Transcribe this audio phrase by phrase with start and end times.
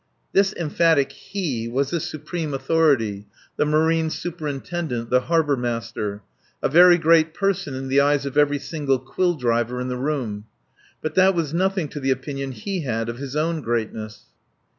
[0.33, 6.23] This emphatic He was the supreme authority, the Marine Superintendent, the Harbour Master
[6.59, 10.45] a very great person in the eyes of every single quill driver in the room.
[11.03, 14.23] But that was nothing to the opinion he had of his own greatness.